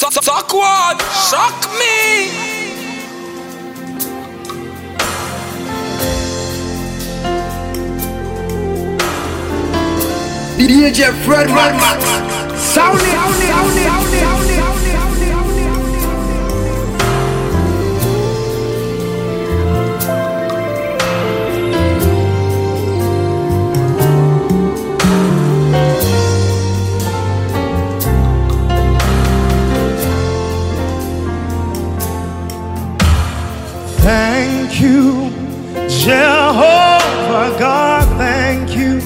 [0.00, 2.30] Suck one, shock me.
[10.56, 12.02] DJ Fred Max.
[12.58, 14.39] Sound it, sound it, sound it, sound it.
[36.02, 39.00] Jehovah God, thank you.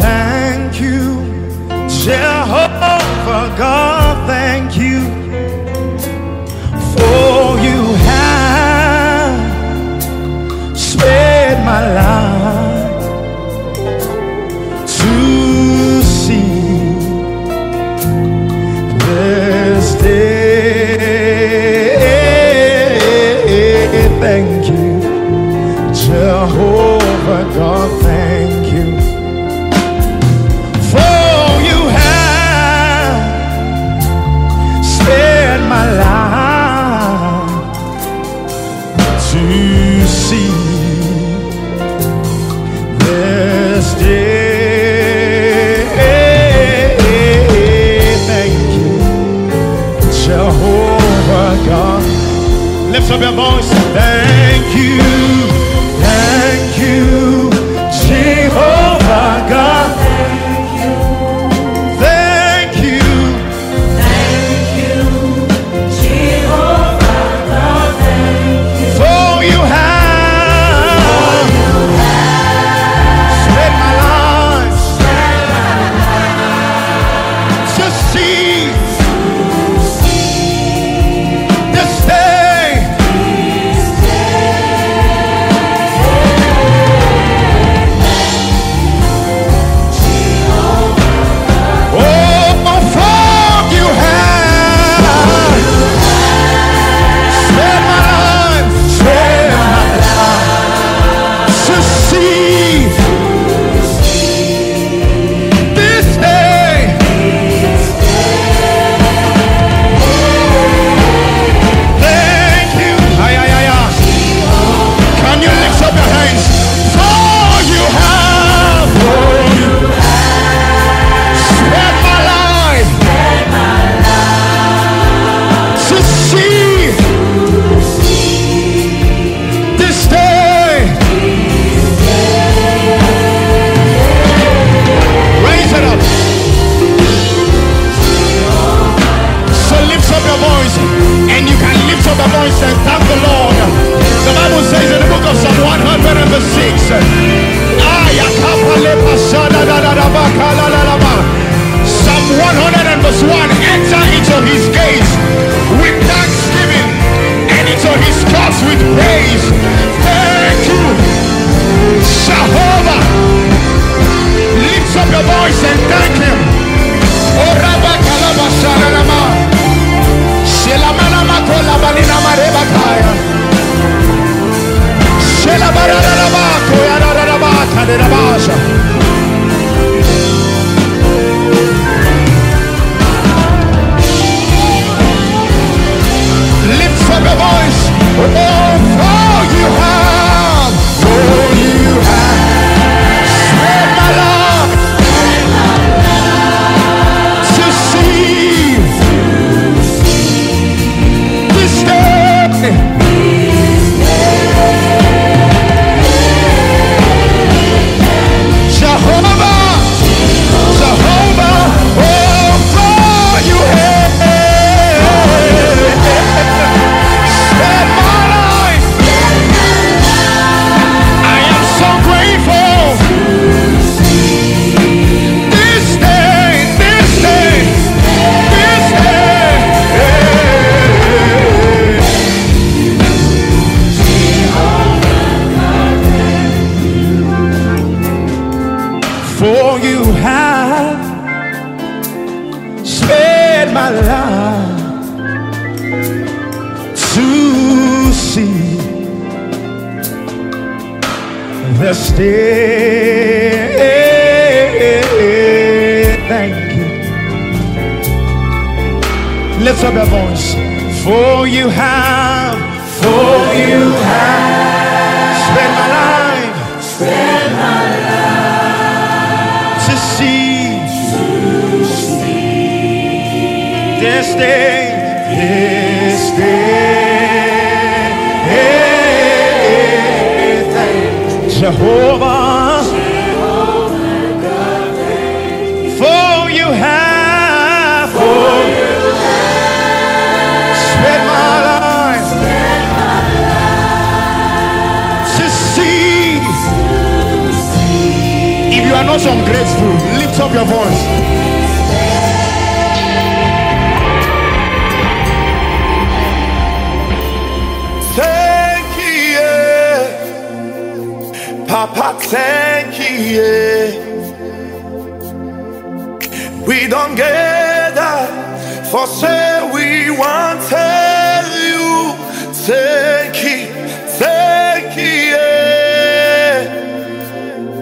[0.00, 1.20] Thank you,
[1.86, 3.99] Jehovah God.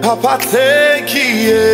[0.09, 1.65] papatekiye.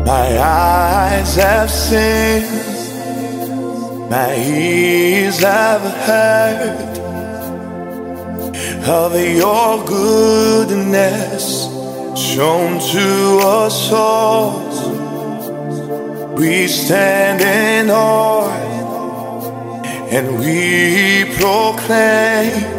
[0.04, 2.67] My eyes have seen
[4.10, 6.98] my ears have heard
[8.88, 11.66] of your goodness
[12.16, 14.64] shown to us all.
[16.36, 18.48] We stand in awe
[20.10, 22.78] and we proclaim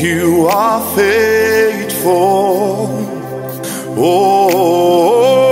[0.00, 2.86] you are faithful.
[4.00, 5.47] Oh.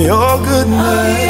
[0.00, 1.27] your goodness.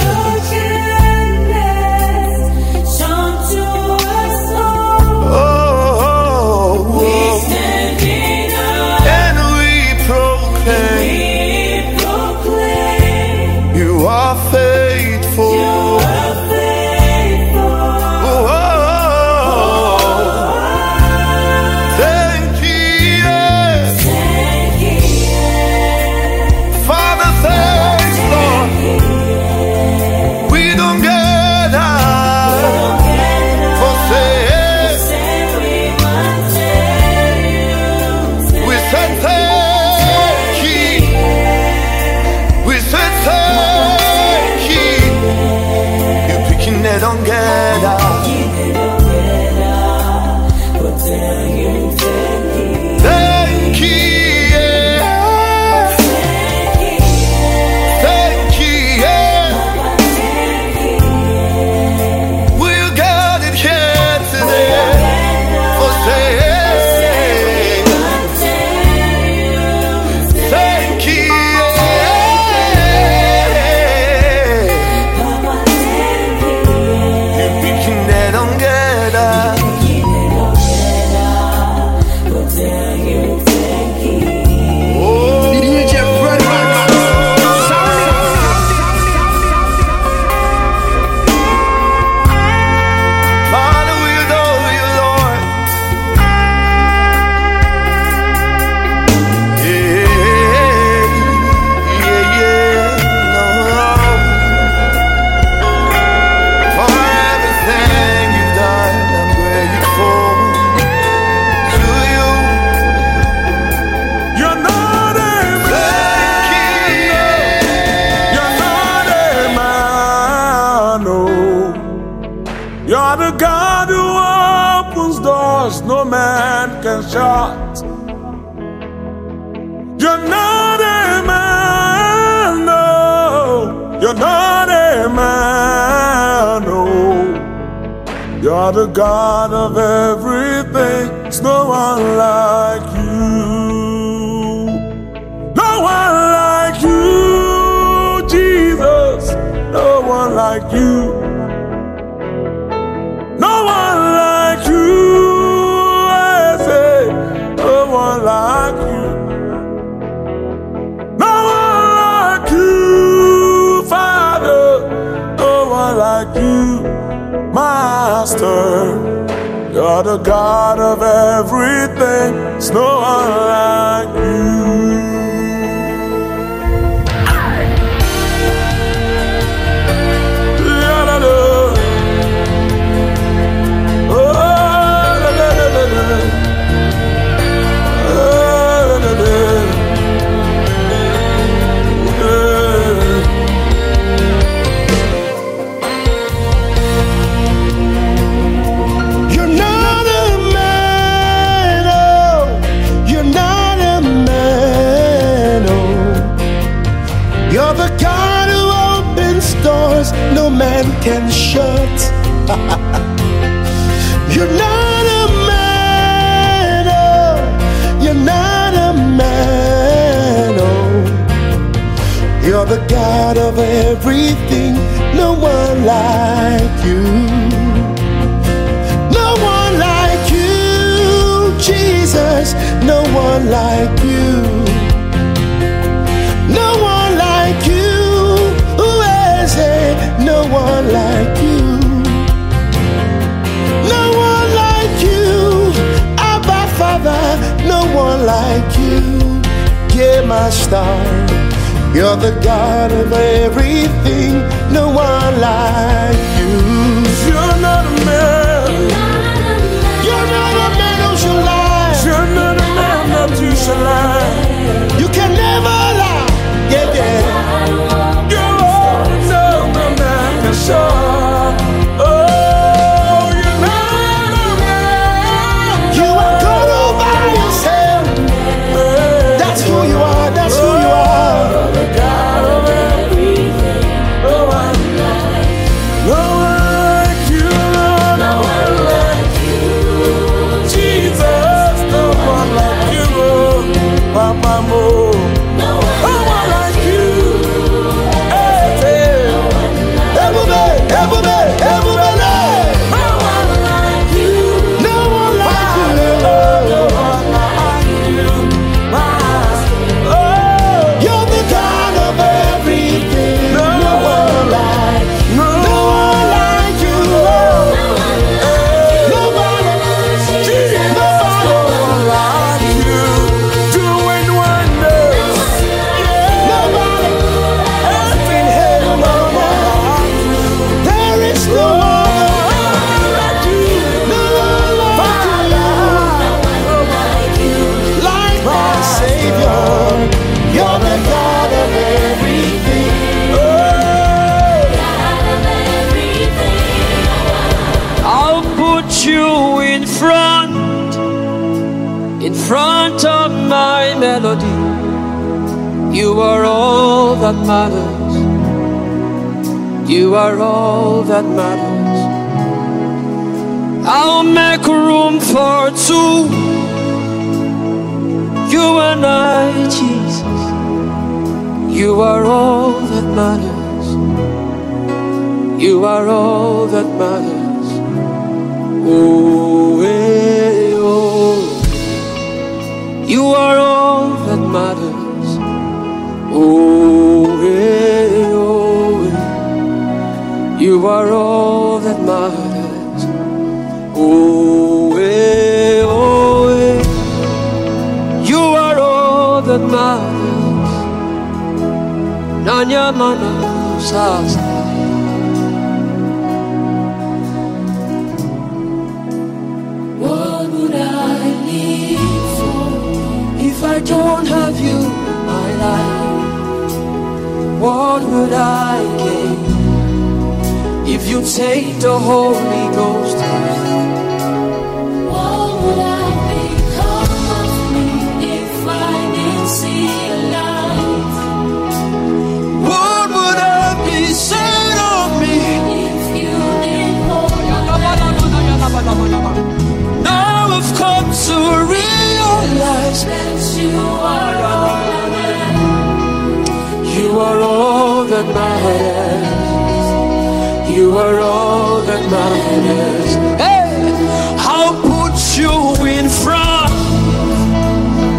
[448.69, 450.71] providence.
[450.77, 453.15] You are all that matters.
[453.41, 453.93] Hey,
[454.39, 455.53] I'll put you
[455.87, 456.73] in front,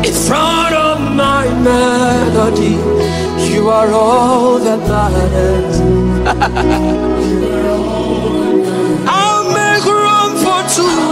[0.05, 2.77] in front of my melody.
[3.51, 5.79] You are all that matters.
[9.07, 11.09] I'll make room for two.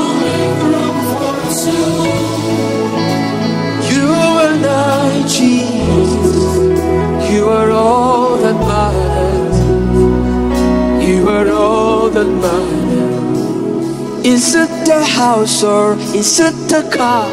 [14.26, 17.30] Is it the house or is it the car?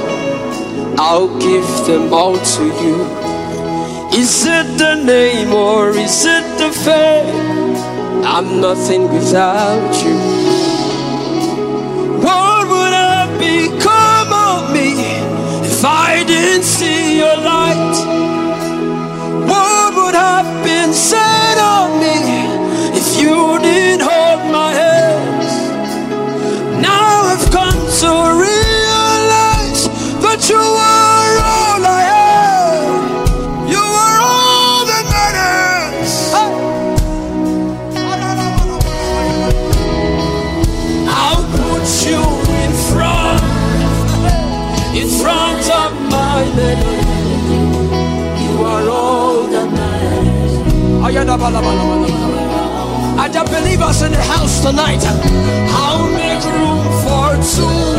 [0.99, 2.97] I'll give them all to you.
[4.13, 7.77] Is it the name or is it the fame?
[8.27, 10.19] I'm nothing without you.
[12.21, 14.93] What would I become of me
[15.67, 16.74] if I didn't?
[51.47, 55.05] I don't believe us in the house tonight.
[55.05, 57.94] I'll make room for two.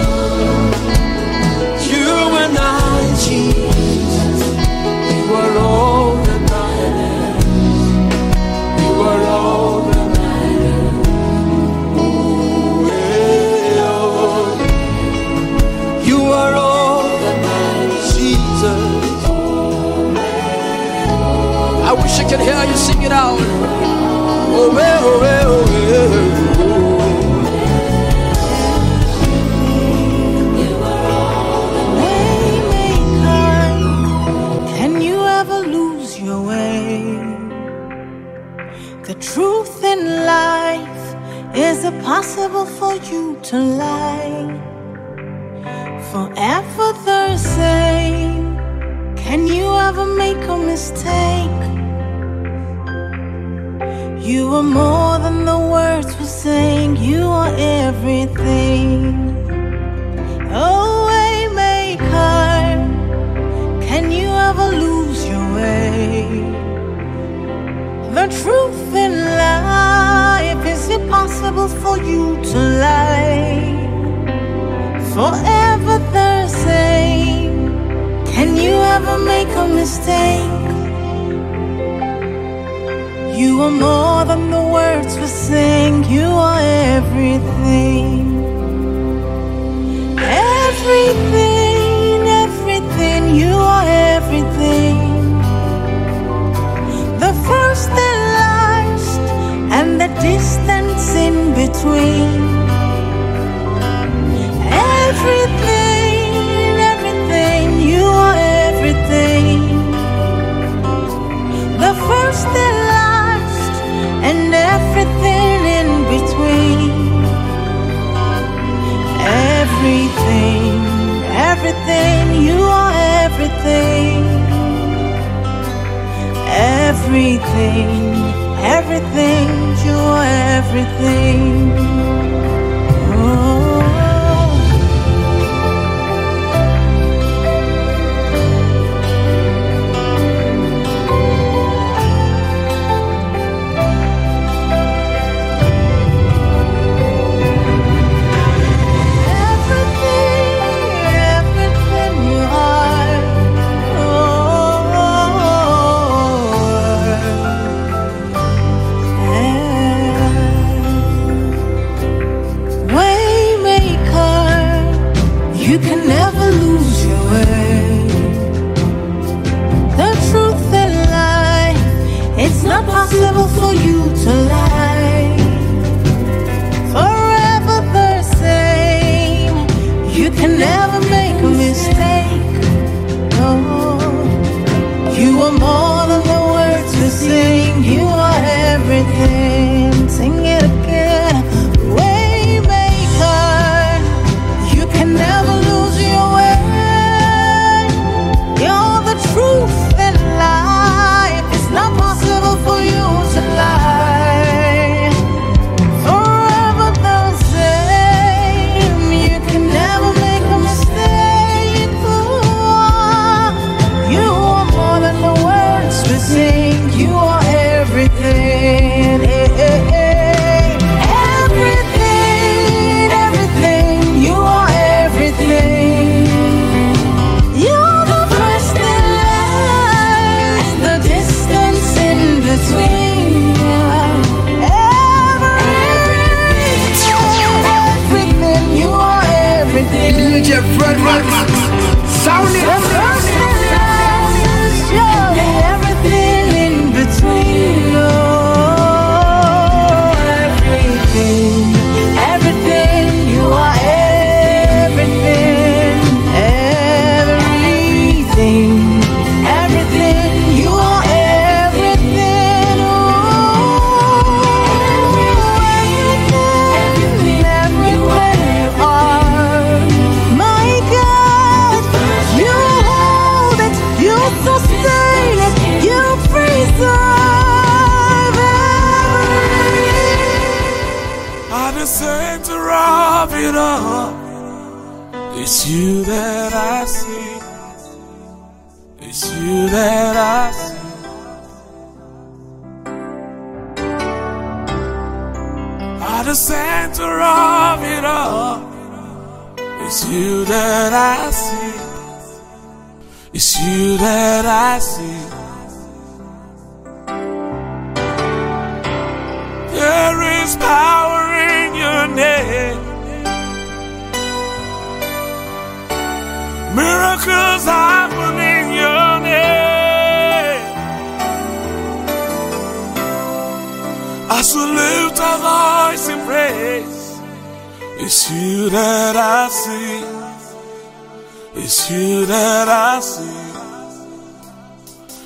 [331.88, 333.22] It's you that I see.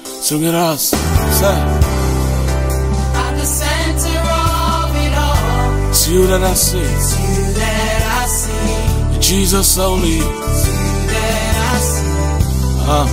[0.04, 0.90] Sing it us.
[1.40, 1.56] Say,
[3.16, 6.80] At the center of it all, it's you that I see.
[6.80, 10.18] you that I see, Jesus only.
[10.20, 10.28] you
[11.16, 12.12] that I see.
[12.92, 13.08] Uh,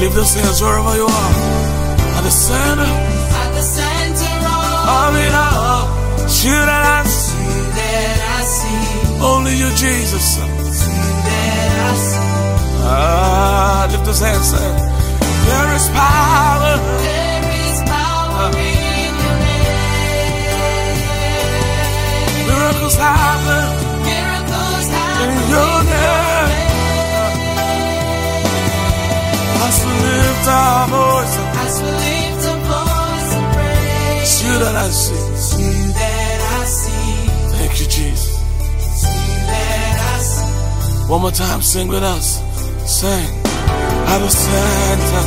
[0.00, 1.32] lift those hands wherever you are.
[2.16, 2.88] At the center
[3.42, 5.84] At the center of of it all.
[6.24, 7.44] It's you that I see.
[7.44, 10.40] you that I see, Only you, Jesus.
[12.86, 14.50] Ah, lift those hands.
[14.50, 14.70] Say,
[15.46, 16.74] there is power.
[17.08, 19.74] There is power in your name.
[22.48, 23.64] Miracles happen
[24.08, 24.86] Miracles
[25.24, 26.52] in your name.
[29.66, 34.32] As we lift our voice, as we lift a voice of praise.
[34.44, 35.22] you that I see.
[35.62, 37.12] You that I see,
[37.56, 38.32] Thank you, Jesus.
[39.04, 41.08] you that I see.
[41.10, 42.26] One more time, sing with us.
[42.94, 43.26] Sing.
[44.12, 45.24] At the center.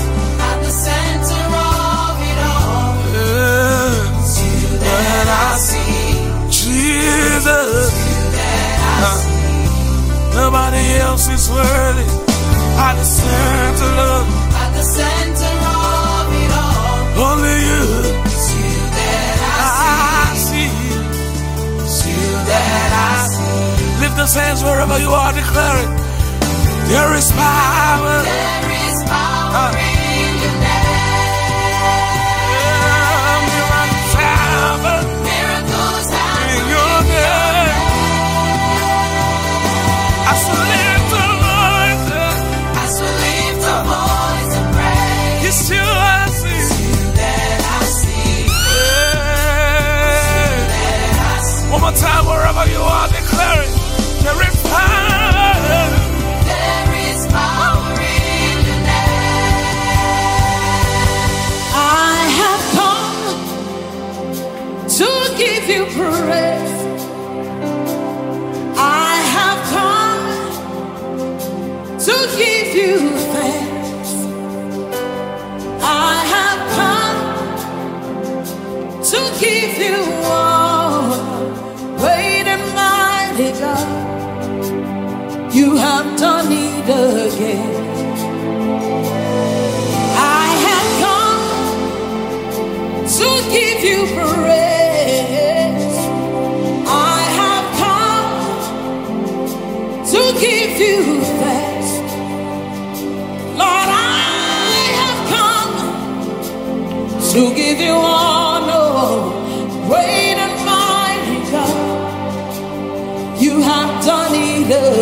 [0.50, 4.08] At the center of it all, Yeah.
[4.40, 6.08] you that I see,
[6.50, 7.92] Jesus.
[8.08, 10.36] you that I see.
[10.40, 12.08] Nobody else is worthy.
[12.88, 14.28] At the center, Lord.
[14.64, 17.84] At the center of it all, Only you.
[18.64, 20.70] you that I I see.
[21.96, 24.02] see, you that I see.
[24.02, 26.07] Lift those hands wherever you are, declare it.
[26.88, 28.18] There is power.
[28.24, 29.76] There is power uh.
[29.76, 30.96] in your name.
[32.54, 36.08] Yeah, miracles happen Miracles
[36.56, 37.76] in your name.
[40.32, 42.08] As we lift the voice,
[42.84, 45.48] as we lift a voice of praise.
[45.48, 46.64] it's you I see.
[46.88, 48.48] You that I see,
[48.88, 50.08] Yeah.
[50.72, 51.68] that I see.
[51.74, 53.08] One more time, wherever you are,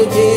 [0.05, 0.34] again.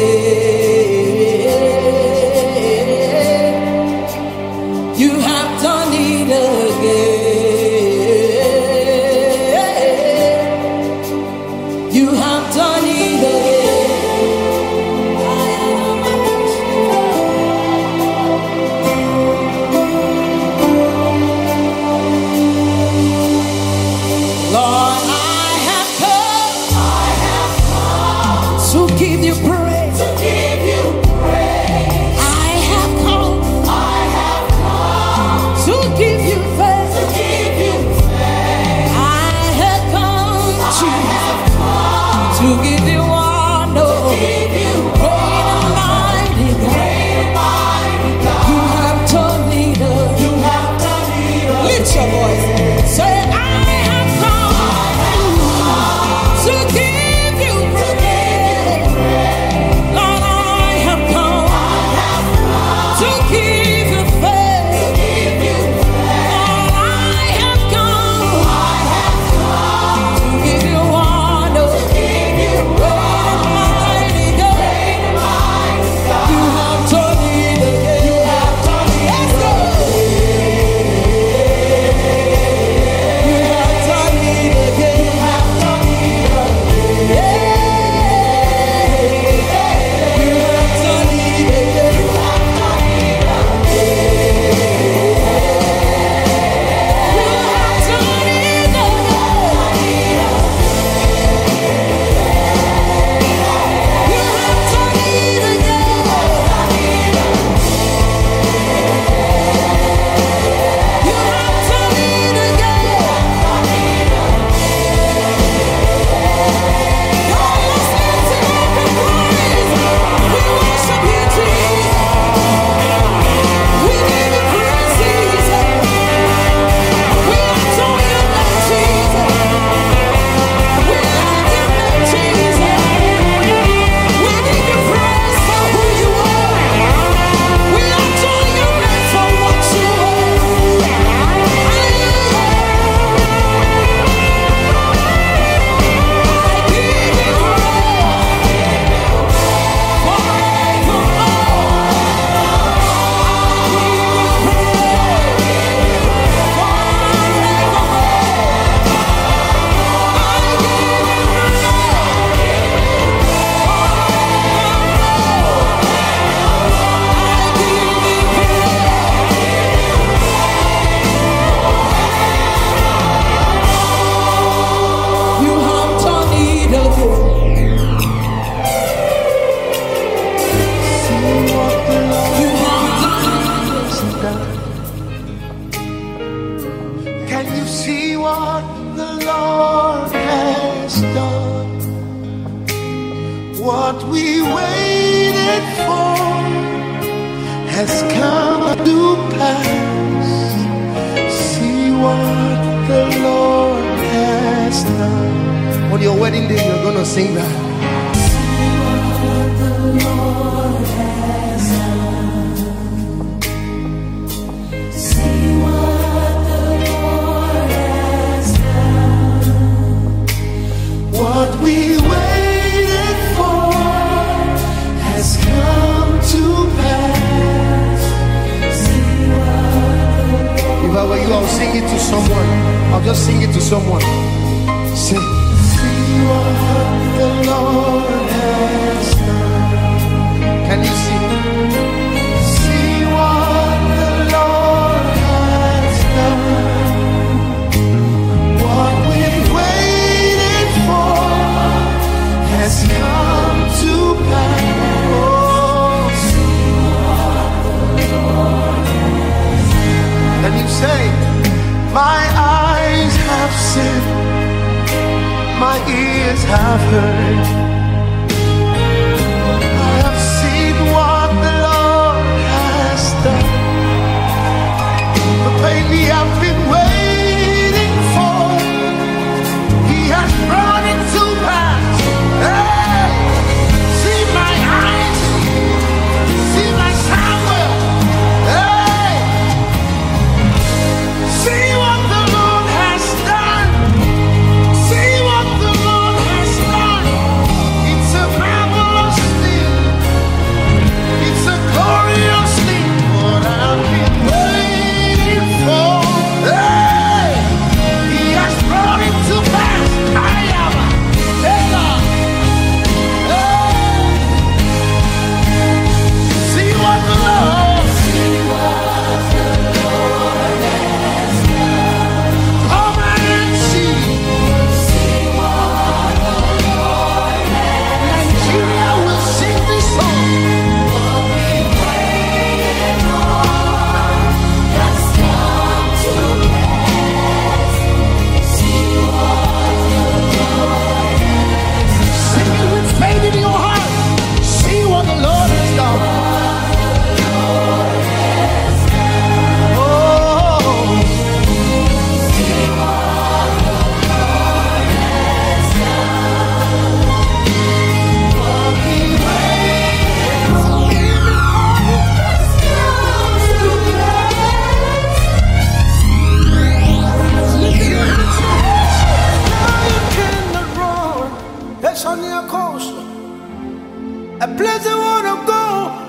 [374.41, 375.63] a place I wanna go.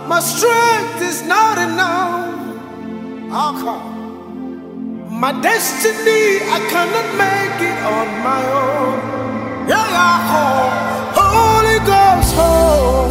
[0.08, 2.30] My strength is not enough.
[3.48, 3.80] Okay.
[5.24, 8.98] My destiny, I cannot make it on my own.
[9.68, 10.68] Yeah, yeah, oh.
[11.20, 13.08] Holy Ghost, oh.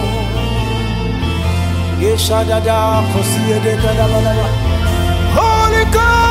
[5.35, 6.28] Holy Ghost.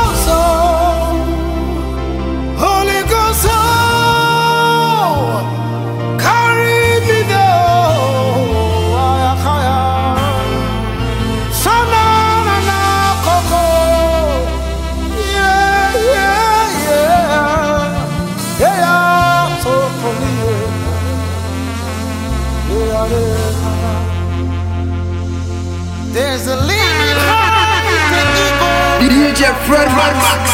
[29.38, 30.50] DJ Fred Max.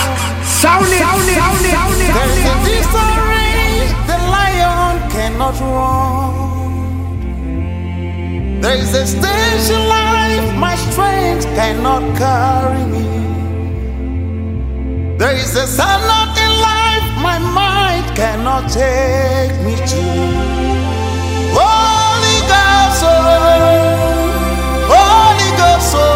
[0.61, 2.12] Sound it, sound it, sound it, sound it.
[2.12, 6.35] There's a victory the lion cannot run.
[8.61, 13.05] There's a stage in life my strength cannot carry me.
[15.16, 20.03] There is a sun not in life my mind cannot take me to.
[21.57, 23.16] Holy Ghost, oh,
[24.92, 25.94] Holy Ghost.
[25.97, 26.13] Oh.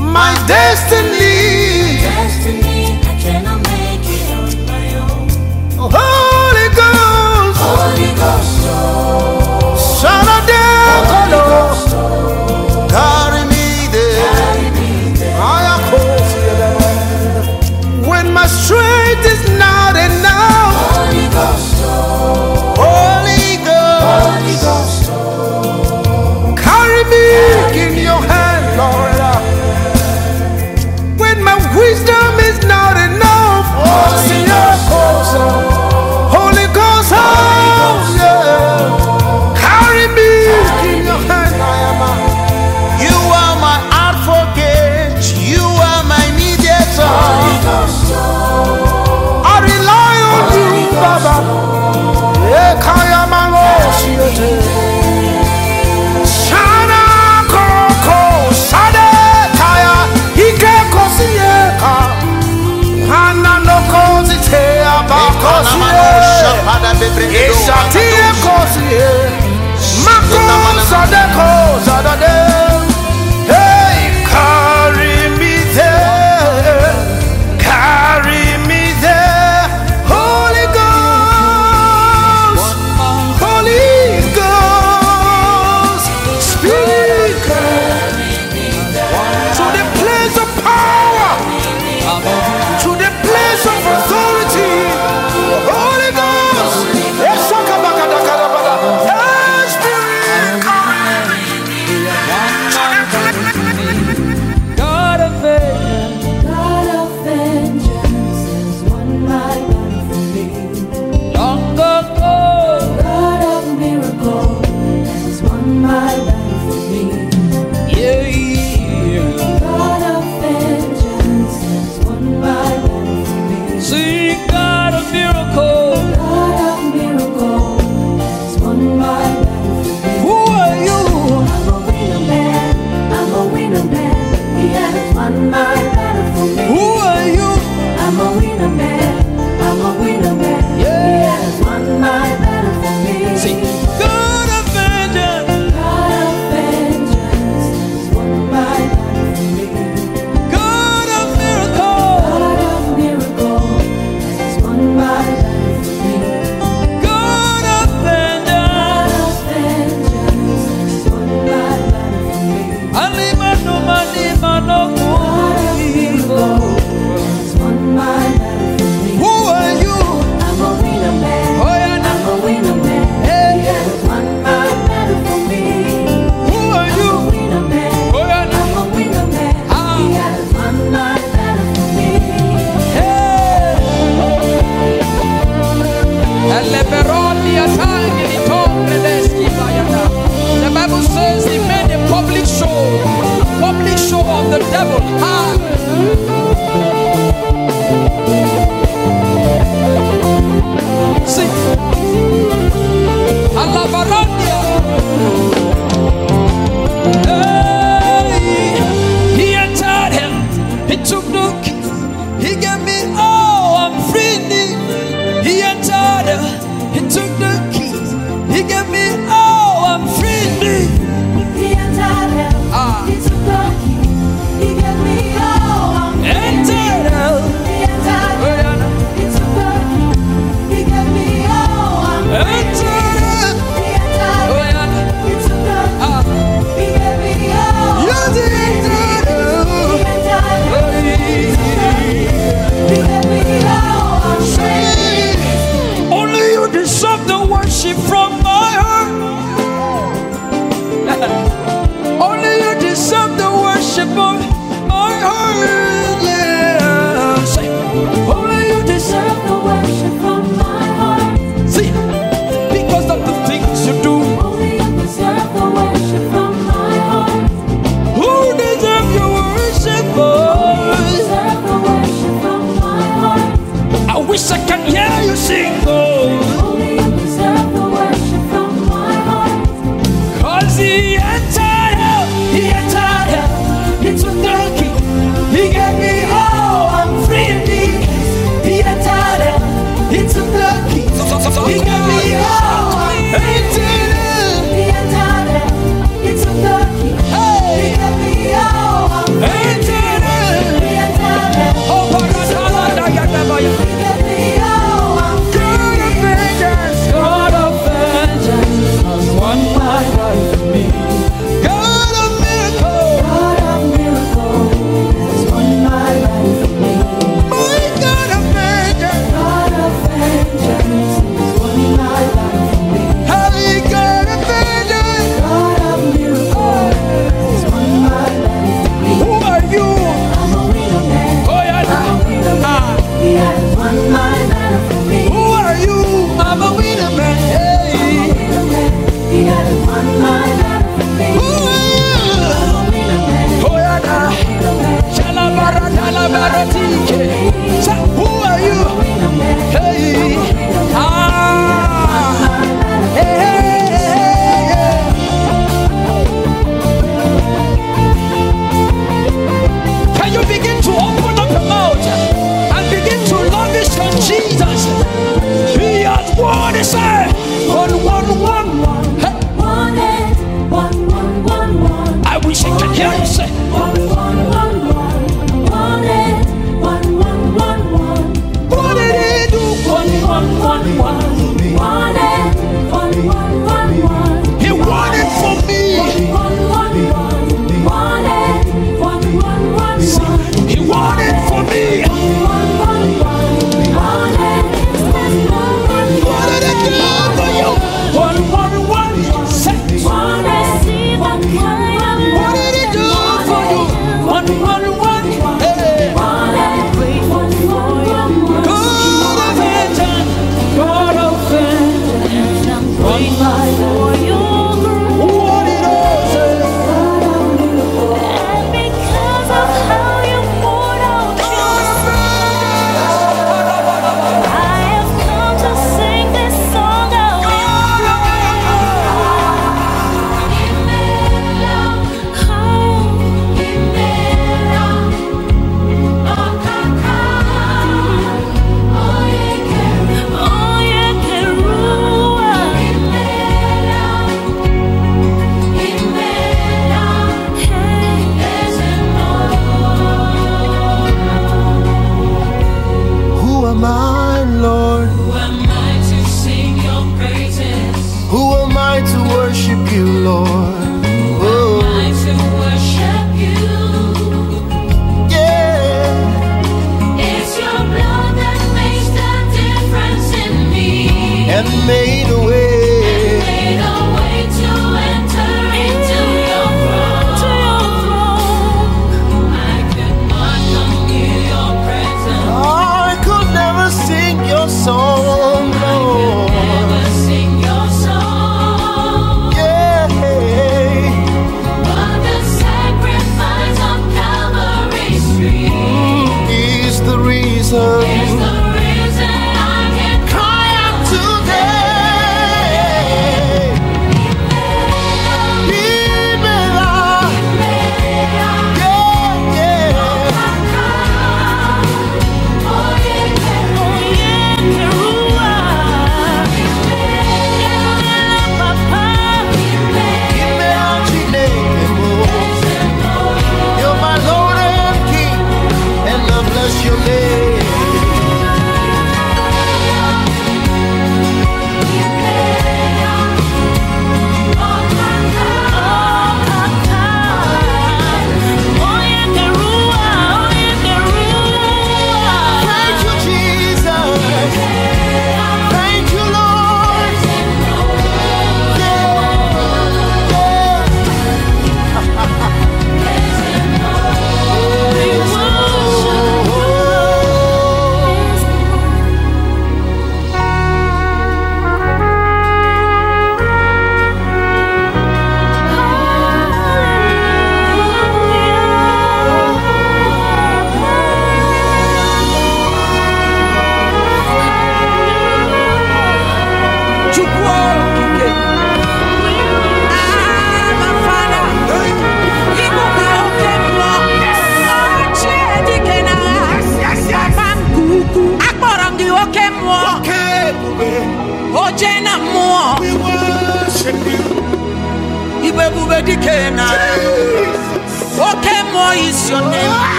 [0.00, 1.45] My destiny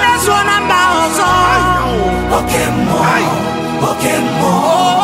[0.00, 1.30] mezuo na mba ọzọ
[2.38, 3.16] oke mmụọ
[3.90, 4.97] oke mmụọ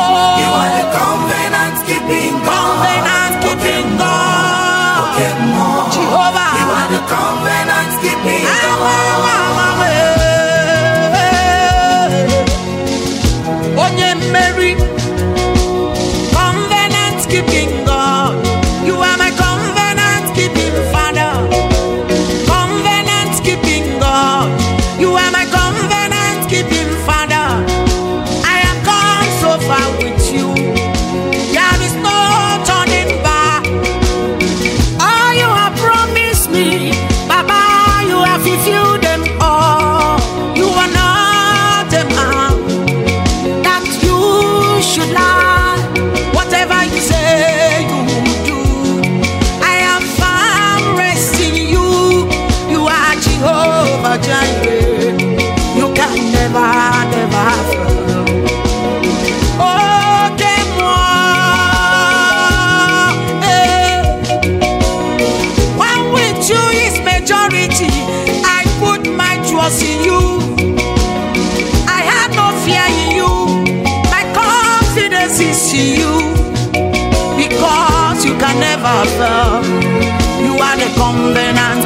[79.16, 81.83] You are the covenant.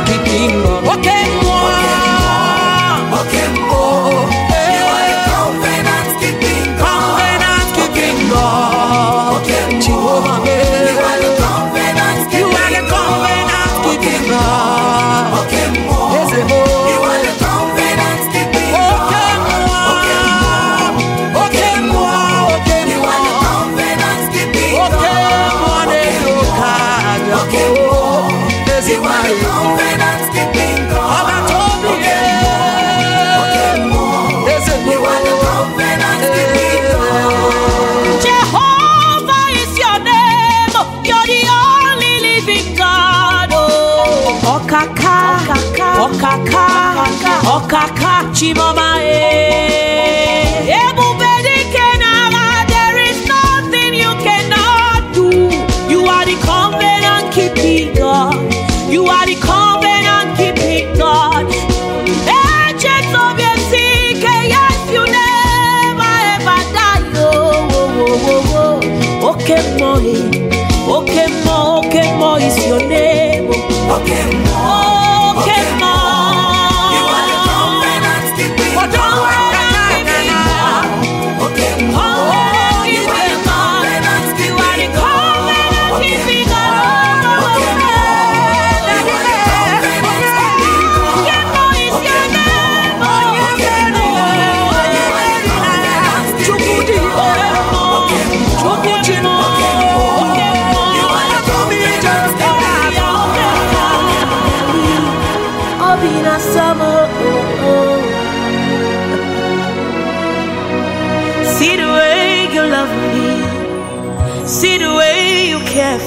[47.69, 48.25] kaka
[48.57, 48.97] mama.
[49.03, 49.48] eh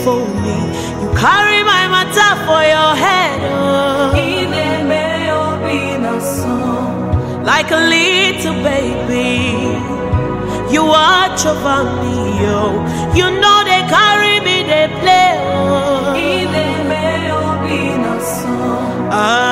[0.03, 0.57] for me.
[1.01, 3.39] You carry my matter for your head.
[3.43, 4.11] Oh.
[7.51, 9.29] Like a little baby,
[10.73, 12.15] you watch over me.
[12.41, 12.57] yo.
[13.19, 15.31] You know they carry me, they play.
[19.13, 19.50] Oh.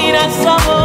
[0.00, 0.77] mira su.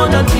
[0.00, 0.39] toda ti.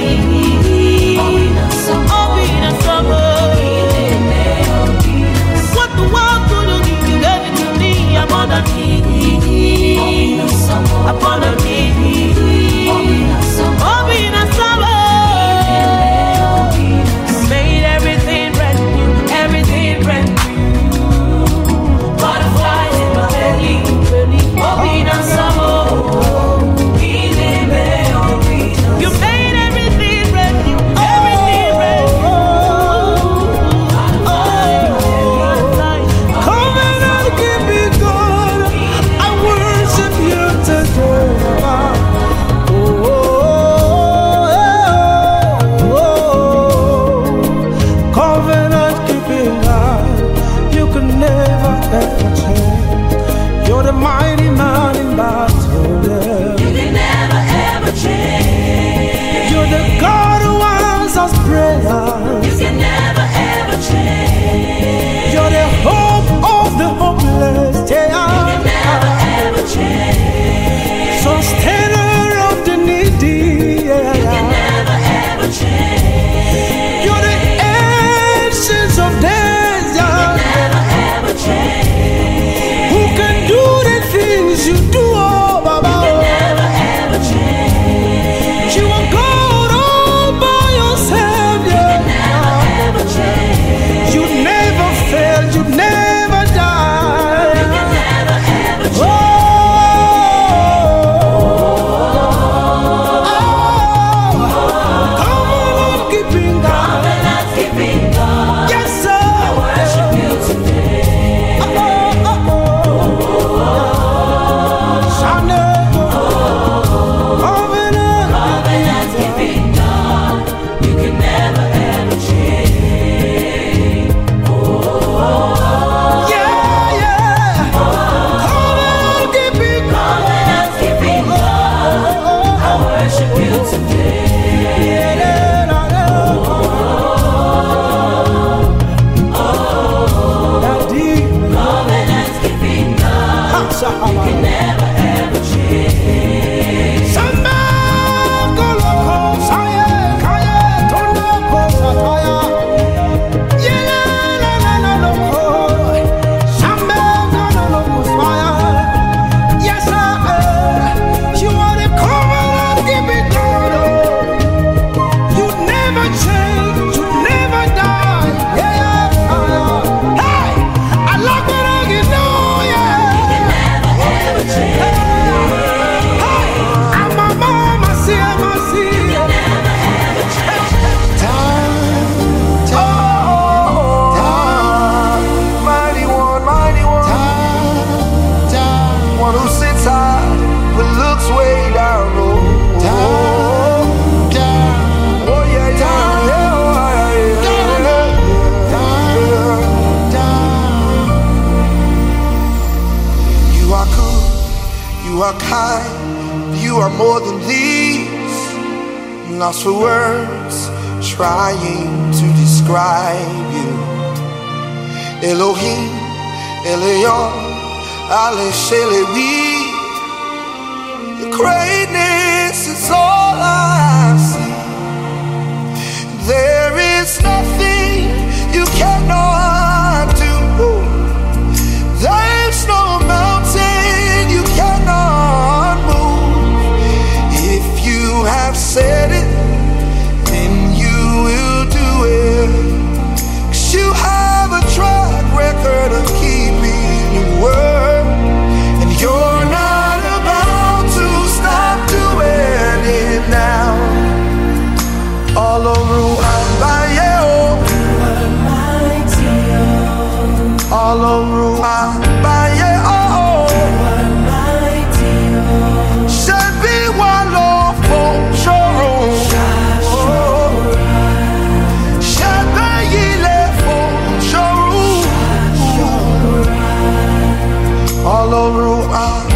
[278.33, 279.30] All over àgbáyé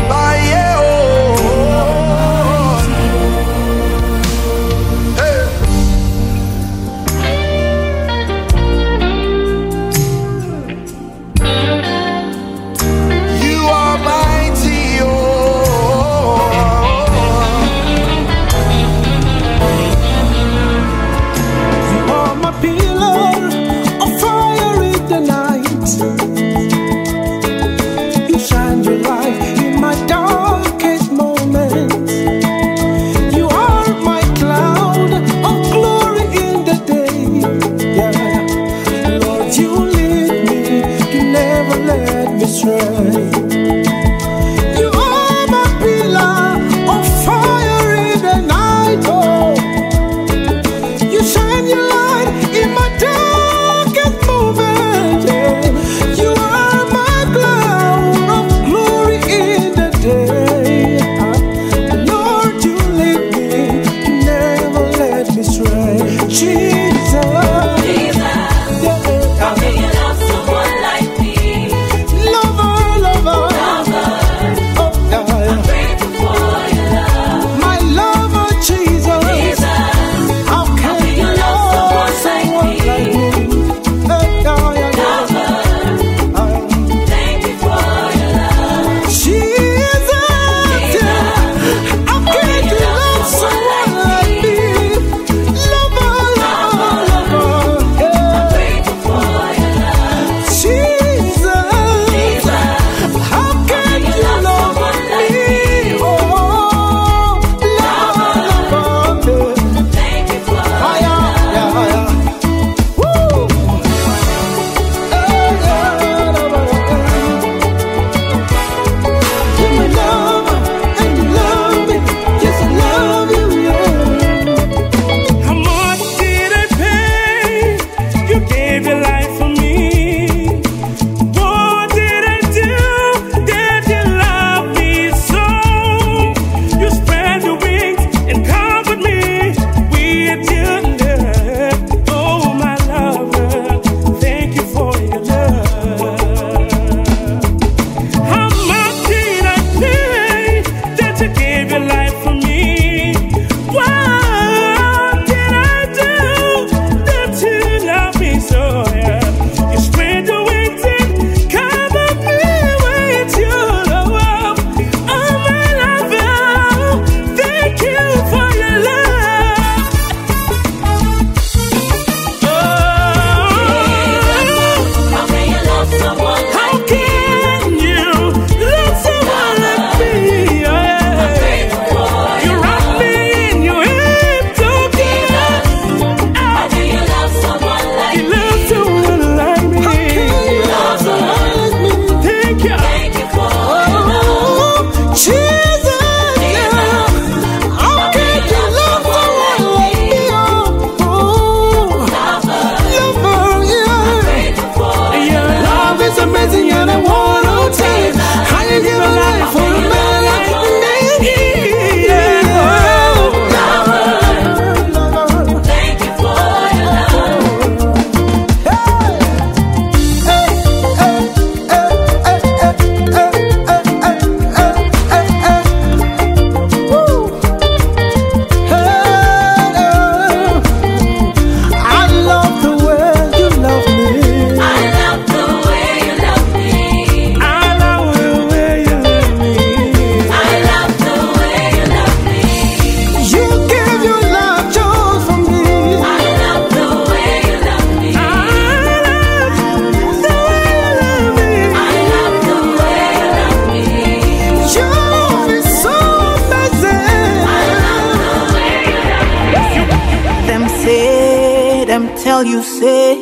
[262.44, 263.16] you say.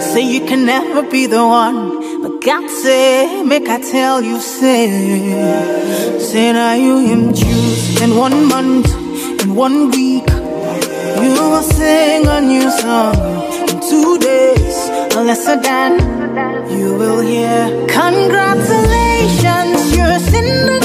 [0.00, 4.88] Say you can never be the one, but God say, make I tell you, say.
[6.18, 8.86] Say now you him choose in one month,
[9.42, 10.28] in one week.
[11.22, 13.14] You will sing a new song
[13.70, 15.98] in two days, a lesser than
[16.70, 17.86] you will hear.
[17.88, 20.81] Congratulations, you're Cinderella.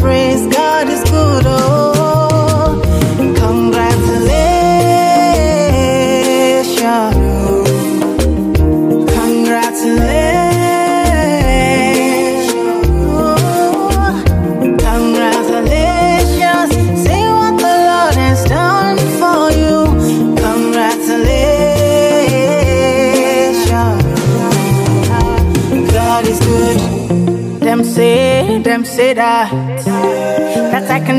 [0.00, 0.47] praise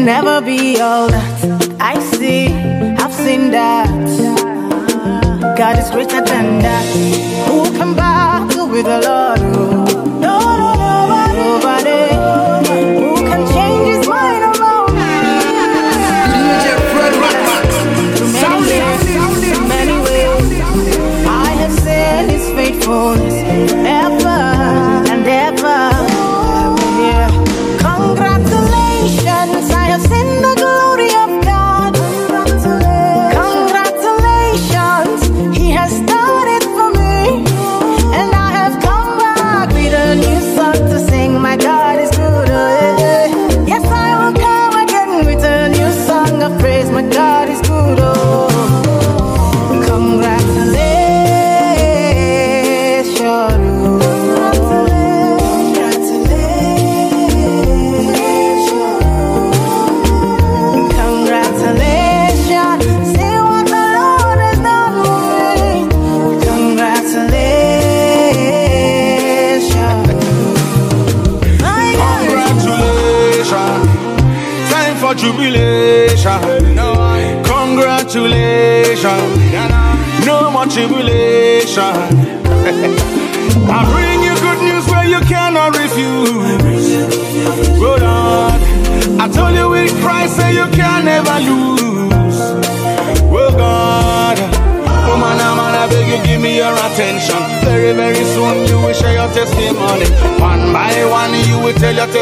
[0.05, 3.87] never be all that I see, I've seen that.
[5.57, 6.85] God is greater than that.
[7.47, 9.78] Who can battle with the Lord?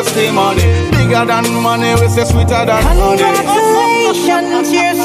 [0.08, 0.62] just the money.
[0.92, 3.22] Bigger than money, we say sweeter than honey.
[3.22, 4.96] Congratulations, you're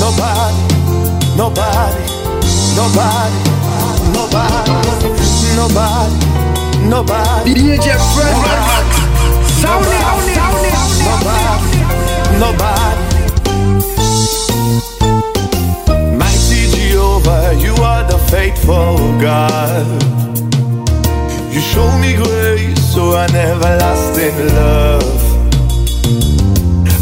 [0.00, 0.56] Nobody,
[1.36, 2.02] nobody,
[2.74, 3.38] nobody,
[4.16, 4.72] nobody,
[5.56, 6.16] nobody,
[6.88, 7.54] nobody.
[7.54, 8.34] DJ Fred,
[9.60, 9.92] sound it,
[10.34, 10.74] sound it,
[11.04, 11.78] nobody,
[12.40, 13.04] nobody.
[16.16, 19.86] Mighty Jehovah, you are the faithful God.
[21.52, 25.20] You show me grace, so an everlasting love.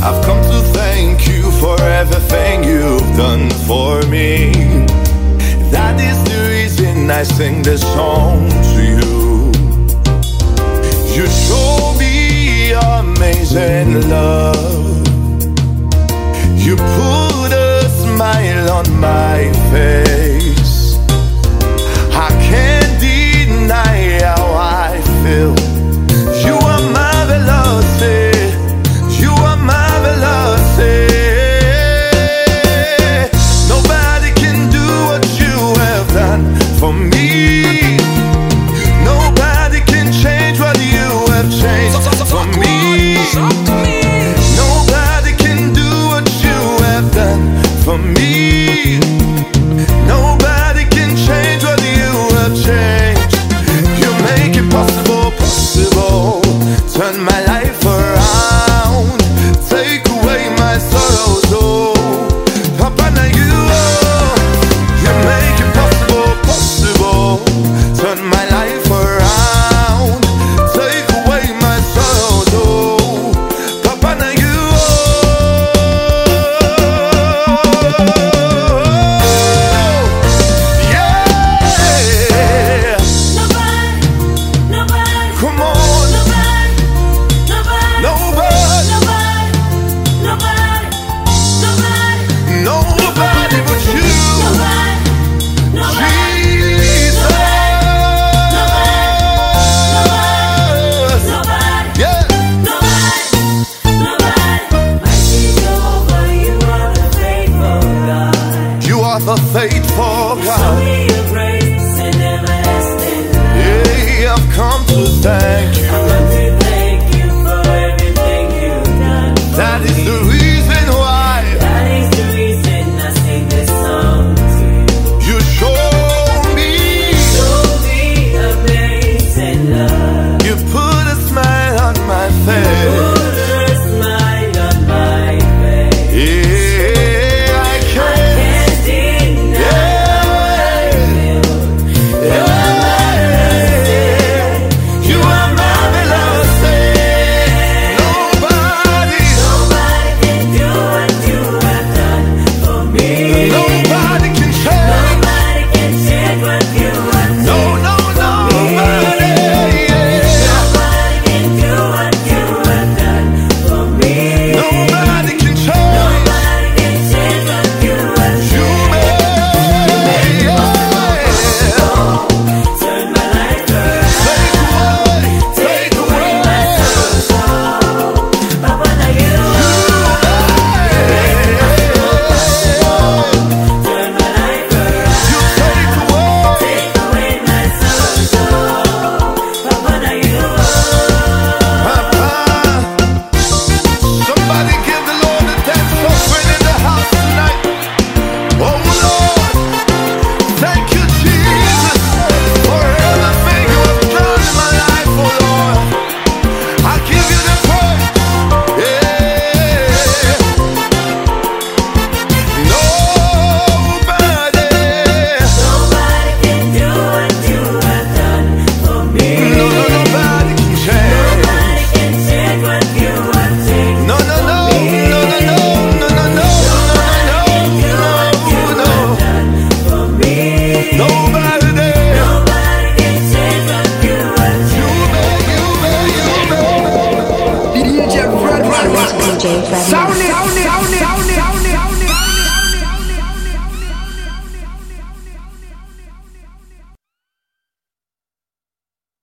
[0.02, 0.58] I've come to.
[0.72, 0.77] Th-
[4.18, 4.50] me.
[5.74, 8.38] That is the reason I sing this song
[8.70, 9.10] to you.
[11.16, 12.14] You show me
[12.98, 15.06] amazing love.
[16.64, 19.38] You put a smile on my
[19.70, 20.07] face.